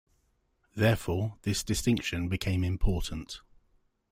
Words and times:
Therefore, 0.75 1.37
this 1.43 1.61
distinction 1.63 2.27
became 2.27 2.63
important. 2.63 3.41